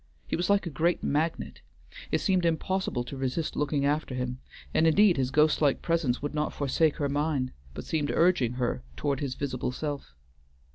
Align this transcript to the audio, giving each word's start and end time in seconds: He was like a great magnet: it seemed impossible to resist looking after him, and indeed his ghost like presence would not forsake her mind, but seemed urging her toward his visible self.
He 0.25 0.35
was 0.35 0.49
like 0.49 0.65
a 0.65 0.71
great 0.71 1.03
magnet: 1.03 1.61
it 2.09 2.21
seemed 2.21 2.43
impossible 2.43 3.03
to 3.03 3.15
resist 3.15 3.55
looking 3.55 3.85
after 3.85 4.15
him, 4.15 4.39
and 4.73 4.87
indeed 4.87 5.15
his 5.15 5.29
ghost 5.29 5.61
like 5.61 5.83
presence 5.83 6.23
would 6.23 6.33
not 6.33 6.53
forsake 6.53 6.95
her 6.95 7.07
mind, 7.07 7.51
but 7.75 7.85
seemed 7.85 8.09
urging 8.09 8.53
her 8.53 8.81
toward 8.97 9.19
his 9.19 9.35
visible 9.35 9.71
self. 9.71 10.15